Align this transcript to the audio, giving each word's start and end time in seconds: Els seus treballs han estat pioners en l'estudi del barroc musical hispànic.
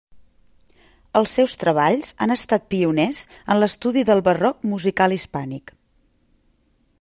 Els 1.19 1.33
seus 1.39 1.51
treballs 1.63 2.09
han 2.25 2.33
estat 2.35 2.65
pioners 2.75 3.19
en 3.35 3.61
l'estudi 3.61 4.05
del 4.09 4.25
barroc 4.31 4.65
musical 4.73 5.15
hispànic. 5.19 5.75